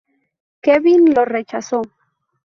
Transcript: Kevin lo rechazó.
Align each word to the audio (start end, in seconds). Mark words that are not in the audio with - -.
Kevin 0.63 1.13
lo 1.13 1.25
rechazó. 1.25 1.83